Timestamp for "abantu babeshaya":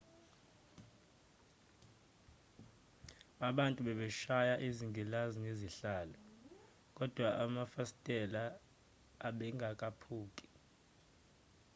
3.49-4.55